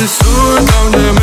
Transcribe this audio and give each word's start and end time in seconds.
Нарисуй 0.00 0.66
там, 0.66 0.92
где 0.92 1.19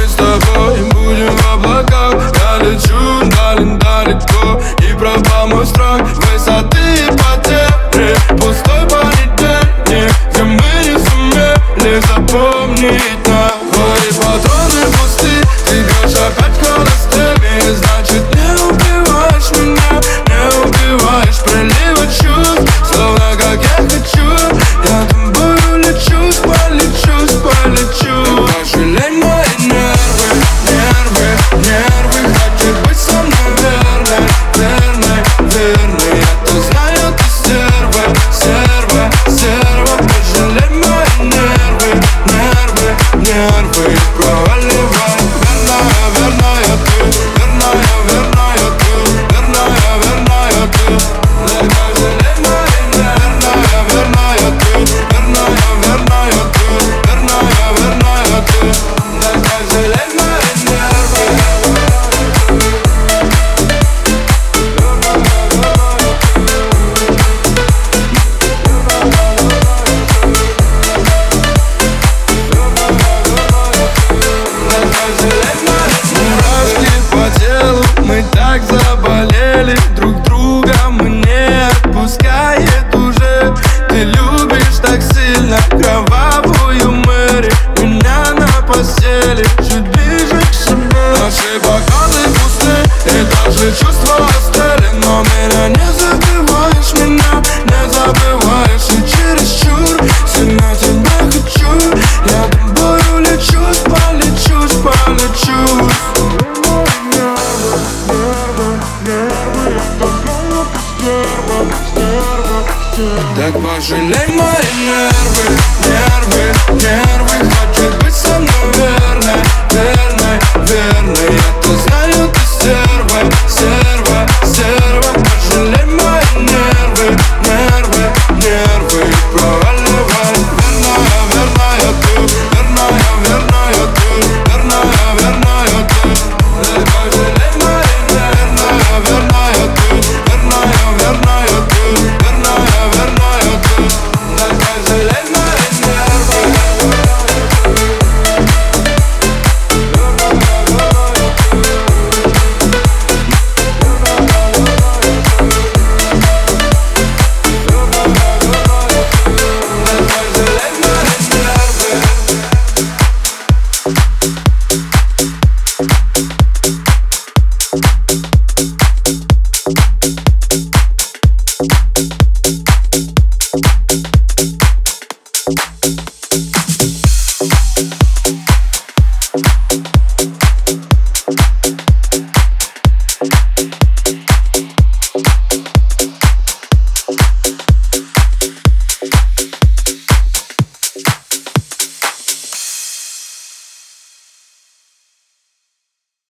Так 113.36 113.54
пожалей 113.62 114.28
мои 114.28 114.68
нервы, 114.86 115.46
нервы, 115.86 116.44
нервы 116.82 117.36
Хочу 117.50 117.77